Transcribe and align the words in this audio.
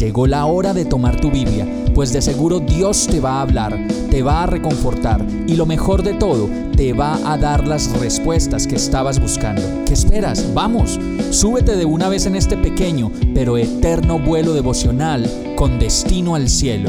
Llegó 0.00 0.26
la 0.26 0.46
hora 0.46 0.72
de 0.72 0.86
tomar 0.86 1.20
tu 1.20 1.30
Biblia, 1.30 1.66
pues 1.94 2.10
de 2.10 2.22
seguro 2.22 2.58
Dios 2.58 3.06
te 3.06 3.20
va 3.20 3.32
a 3.32 3.42
hablar, 3.42 3.78
te 4.10 4.22
va 4.22 4.44
a 4.44 4.46
reconfortar 4.46 5.22
y 5.46 5.56
lo 5.56 5.66
mejor 5.66 6.02
de 6.02 6.14
todo, 6.14 6.48
te 6.74 6.94
va 6.94 7.18
a 7.30 7.36
dar 7.36 7.68
las 7.68 7.92
respuestas 8.00 8.66
que 8.66 8.76
estabas 8.76 9.20
buscando. 9.20 9.60
¿Qué 9.84 9.92
esperas? 9.92 10.54
Vamos, 10.54 10.98
súbete 11.28 11.76
de 11.76 11.84
una 11.84 12.08
vez 12.08 12.24
en 12.24 12.34
este 12.34 12.56
pequeño 12.56 13.12
pero 13.34 13.58
eterno 13.58 14.18
vuelo 14.18 14.54
devocional 14.54 15.30
con 15.54 15.78
destino 15.78 16.34
al 16.34 16.48
cielo. 16.48 16.88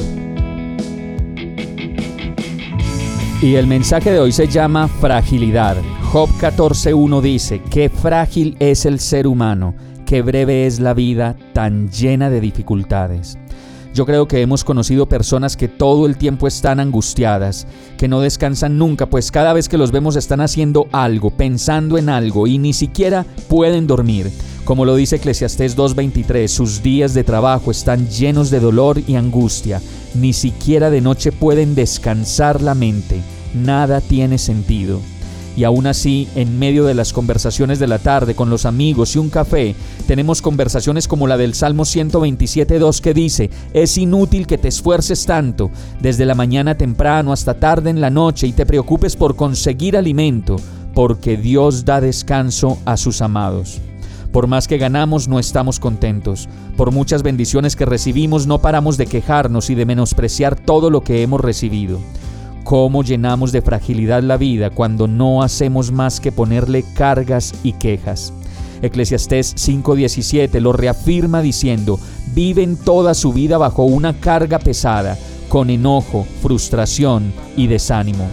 Y 3.41 3.55
el 3.55 3.67
mensaje 3.67 4.12
de 4.12 4.21
hoy 4.21 4.31
se 4.31 4.48
llama 4.48 4.87
fragilidad. 4.87 5.75
Job 6.13 6.29
14.1 6.39 7.20
dice, 7.20 7.62
qué 7.70 7.89
frágil 7.89 8.55
es 8.59 8.85
el 8.85 9.01
ser 9.01 9.27
humano 9.27 9.73
qué 10.11 10.21
breve 10.21 10.67
es 10.67 10.81
la 10.81 10.93
vida 10.93 11.38
tan 11.53 11.89
llena 11.89 12.29
de 12.29 12.41
dificultades. 12.41 13.38
Yo 13.93 14.05
creo 14.05 14.27
que 14.27 14.41
hemos 14.41 14.65
conocido 14.65 15.07
personas 15.07 15.55
que 15.55 15.70
todo 15.70 16.05
el 16.05 16.17
tiempo 16.17 16.47
están 16.47 16.81
angustiadas, 16.81 17.65
que 17.97 18.09
no 18.09 18.20
descansan 18.20 18.77
nunca, 18.77 19.05
pues 19.05 19.31
cada 19.31 19.53
vez 19.53 19.70
que 19.70 19.77
los 19.77 19.93
vemos 19.93 20.17
están 20.17 20.41
haciendo 20.41 20.87
algo, 20.91 21.29
pensando 21.31 21.97
en 21.97 22.09
algo 22.09 22.45
y 22.45 22.57
ni 22.57 22.73
siquiera 22.73 23.25
pueden 23.47 23.87
dormir. 23.87 24.29
Como 24.65 24.84
lo 24.84 24.97
dice 24.97 25.15
Eclesiastés 25.15 25.77
2.23, 25.77 26.49
sus 26.49 26.84
días 26.84 27.13
de 27.13 27.23
trabajo 27.23 27.71
están 27.71 28.09
llenos 28.09 28.49
de 28.49 28.59
dolor 28.59 29.01
y 29.07 29.15
angustia, 29.15 29.82
ni 30.13 30.34
siquiera 30.34 30.89
de 30.89 30.99
noche 30.99 31.32
pueden 31.32 31.73
descansar 31.73 32.62
la 32.62 32.76
mente, 32.76 33.21
nada 33.54 34.01
tiene 34.01 34.39
sentido. 34.39 34.99
Y 35.55 35.66
aún 35.66 35.85
así, 35.85 36.30
en 36.35 36.60
medio 36.60 36.85
de 36.85 36.94
las 36.94 37.12
conversaciones 37.12 37.80
de 37.80 37.88
la 37.88 37.99
tarde 37.99 38.35
con 38.35 38.49
los 38.49 38.66
amigos 38.66 39.16
y 39.16 39.20
un 39.20 39.30
café, 39.30 39.76
tenemos 40.07 40.41
conversaciones 40.41 41.07
como 41.07 41.27
la 41.27 41.38
del 41.38 41.54
Salmo 41.54 41.84
127.2 41.84 43.02
que 43.02 43.13
dice, 43.13 43.49
es 43.74 43.98
inútil 43.98 44.48
que 44.48 44.57
te 44.57 44.70
esfuerces 44.70 45.26
tanto, 45.26 45.70
desde 45.99 46.26
la 46.26 46.35
mañana 46.35 46.76
temprano 46.76 47.34
hasta 47.34 47.55
tarde 47.55 47.90
en 47.90 47.99
la 47.99 48.10
noche 48.10 48.48
y 48.48 48.54
te 48.54 48.66
preocupes 48.66 49.16
por 49.16 49.35
conseguir 49.35 49.98
alimento, 49.98 50.55
porque 50.94 51.35
Dios 51.35 51.84
da 51.84 51.99
descanso 51.99 52.77
a 52.85 52.96
sus 52.96 53.22
amados. 53.22 53.82
Por 54.32 54.48
más 54.48 54.68
que 54.68 54.77
ganamos 54.77 55.27
no 55.27 55.40
estamos 55.40 55.79
contentos. 55.79 56.48
Por 56.77 56.91
muchas 56.91 57.22
bendiciones 57.22 57.76
que 57.76 57.85
recibimos 57.85 58.48
no 58.48 58.60
paramos 58.60 58.98
de 58.98 59.05
quejarnos 59.05 59.70
y 59.70 59.76
de 59.76 59.85
menospreciar 59.85 60.55
todo 60.55 60.90
lo 60.90 61.02
que 61.02 61.22
hemos 61.22 61.41
recibido. 61.41 61.99
¿Cómo 62.71 63.03
llenamos 63.03 63.51
de 63.51 63.61
fragilidad 63.61 64.23
la 64.23 64.38
vida 64.38 64.69
cuando 64.69 65.05
no 65.05 65.44
hacemos 65.44 65.91
más 65.91 66.22
que 66.22 66.31
ponerle 66.31 66.85
cargas 66.94 67.53
y 67.63 67.73
quejas? 67.73 68.31
Eclesiastés 68.81 69.55
5:17 69.57 70.61
lo 70.61 70.72
reafirma 70.72 71.41
diciendo, 71.41 71.99
viven 72.33 72.77
toda 72.77 73.13
su 73.13 73.33
vida 73.33 73.57
bajo 73.57 73.83
una 73.83 74.13
carga 74.13 74.57
pesada, 74.57 75.17
con 75.49 75.69
enojo, 75.69 76.25
frustración 76.41 77.33
y 77.57 77.67
desánimo. 77.67 78.25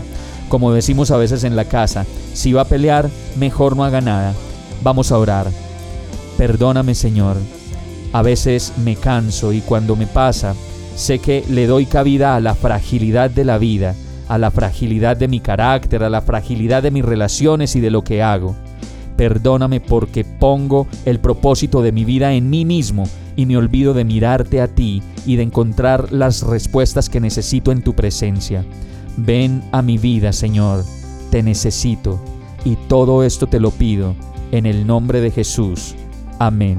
Como 0.49 0.71
decimos 0.71 1.11
a 1.11 1.17
veces 1.17 1.43
en 1.43 1.57
la 1.57 1.65
casa, 1.65 2.07
si 2.33 2.53
va 2.53 2.63
a 2.63 2.69
pelear, 2.69 3.11
mejor 3.41 3.77
no 3.77 3.83
haga 3.83 4.01
nada. 4.01 4.35
Vamos 4.85 5.11
a 5.11 5.19
orar. 5.19 5.49
Perdóname 6.37 6.95
Señor. 6.95 7.39
A 8.13 8.23
veces 8.23 8.73
me 8.85 8.95
canso 8.95 9.53
y 9.53 9.63
cuando 9.63 9.97
me 9.97 10.07
pasa, 10.07 10.55
sé 10.95 11.19
que 11.19 11.45
le 11.51 11.67
doy 11.67 11.87
cabida 11.87 12.37
a 12.37 12.41
la 12.41 12.55
fragilidad 12.55 13.31
de 13.31 13.45
la 13.45 13.59
vida 13.59 13.97
a 14.29 14.39
la 14.39 14.51
fragilidad 14.51 15.17
de 15.17 15.29
mi 15.29 15.41
carácter, 15.41 16.05
a 16.05 16.11
la 16.11 16.23
fragilidad 16.23 16.83
de 16.83 16.91
mis 16.91 17.05
relaciones 17.05 17.75
y 17.77 17.81
de 17.81 17.91
lo 17.91 18.03
que 18.03 18.23
hago. 18.23 18.55
Perdóname 19.17 19.81
porque 19.81 20.25
pongo 20.25 20.87
el 21.05 21.19
propósito 21.19 21.83
de 21.83 21.93
mi 21.93 22.05
vida 22.05 22.35
en 22.35 22.51
mí 22.51 22.65
mismo 22.65 23.05
y 23.35 23.47
me 23.47 23.57
olvido 23.57 23.95
de 23.95 24.05
mirarte 24.05 24.61
a 24.61 24.69
ti 24.69 25.03
y 25.27 25.37
de 25.37 25.43
encontrar 25.43 26.13
las 26.13 26.43
respuestas 26.43 27.09
que 27.09 27.21
necesito 27.21 27.73
en 27.73 27.83
tu 27.83 27.95
presencia. 27.95 28.65
Ven 29.17 29.63
a 29.73 29.83
mi 29.83 29.99
vida, 29.99 30.33
Señor, 30.33 30.85
te 31.31 31.43
necesito 31.43 32.21
y 32.65 32.77
todo 32.89 33.25
esto 33.25 33.47
te 33.47 33.61
lo 33.61 33.71
pido 33.71 34.15
en 34.53 34.67
el 34.67 34.87
nombre 34.87 35.21
de 35.21 35.31
Jesús. 35.31 35.95
Amén. 36.39 36.79